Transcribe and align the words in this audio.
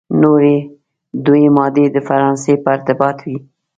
نوري 0.21 0.55
دوې 1.25 1.43
مادې 1.57 1.85
د 1.91 1.97
فرانسې 2.07 2.53
په 2.63 2.67
ارتباط 2.75 3.17
وې. 3.25 3.37